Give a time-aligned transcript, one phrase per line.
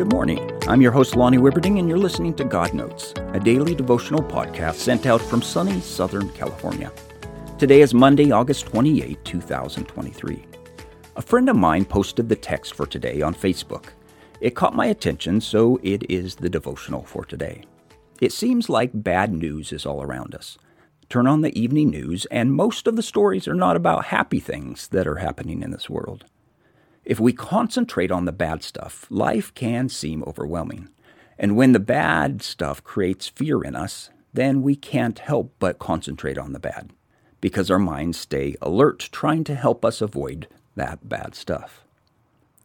[0.00, 0.50] Good morning.
[0.66, 4.76] I'm your host, Lonnie Wibberding, and you're listening to God Notes, a daily devotional podcast
[4.76, 6.90] sent out from sunny Southern California.
[7.58, 10.46] Today is Monday, August 28, 2023.
[11.16, 13.88] A friend of mine posted the text for today on Facebook.
[14.40, 17.64] It caught my attention, so it is the devotional for today.
[18.22, 20.56] It seems like bad news is all around us.
[21.10, 24.88] Turn on the evening news, and most of the stories are not about happy things
[24.88, 26.24] that are happening in this world.
[27.04, 30.88] If we concentrate on the bad stuff, life can seem overwhelming.
[31.38, 36.38] And when the bad stuff creates fear in us, then we can't help but concentrate
[36.38, 36.92] on the bad
[37.40, 41.84] because our minds stay alert, trying to help us avoid that bad stuff.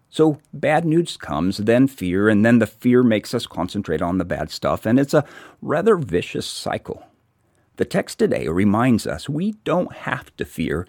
[0.09, 4.25] So bad news comes, then fear, and then the fear makes us concentrate on the
[4.25, 5.25] bad stuff, and it's a
[5.61, 7.05] rather vicious cycle.
[7.77, 10.87] The text today reminds us we don't have to fear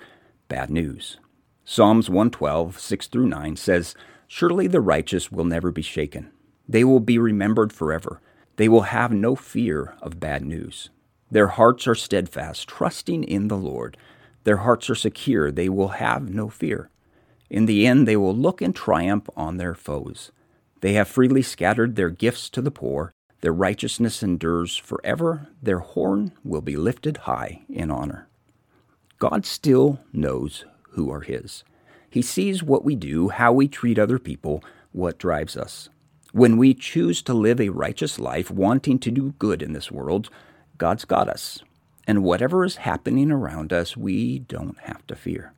[0.49, 1.19] bad news.
[1.69, 3.97] Psalms 112, 6 through 9 says,
[4.29, 6.31] Surely the righteous will never be shaken.
[6.69, 8.21] They will be remembered forever.
[8.55, 10.91] They will have no fear of bad news.
[11.29, 13.97] Their hearts are steadfast, trusting in the Lord.
[14.45, 15.51] Their hearts are secure.
[15.51, 16.89] They will have no fear.
[17.51, 20.31] In the end, they will look in triumph on their foes.
[20.83, 23.13] They have freely scattered their gifts to the poor.
[23.41, 25.49] Their righteousness endures forever.
[25.61, 28.29] Their horn will be lifted high in honor.
[29.19, 30.65] God still knows
[30.97, 31.63] who are His.
[32.11, 35.89] He sees what we do, how we treat other people, what drives us.
[36.33, 40.29] When we choose to live a righteous life, wanting to do good in this world,
[40.77, 41.63] God's got us.
[42.07, 45.53] And whatever is happening around us, we don't have to fear.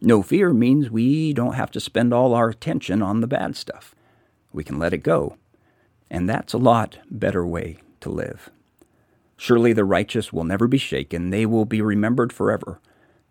[0.00, 3.94] No fear means we don't have to spend all our attention on the bad stuff.
[4.52, 5.36] We can let it go.
[6.10, 8.50] And that's a lot better way to live.
[9.36, 12.80] Surely the righteous will never be shaken, they will be remembered forever.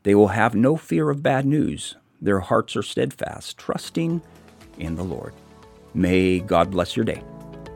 [0.03, 1.95] They will have no fear of bad news.
[2.21, 4.21] Their hearts are steadfast, trusting
[4.77, 5.33] in the Lord.
[5.93, 7.23] May God bless your day.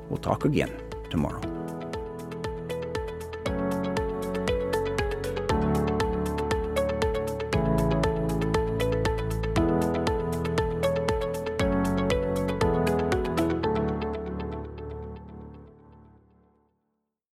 [0.09, 0.71] We'll talk again
[1.09, 1.56] tomorrow.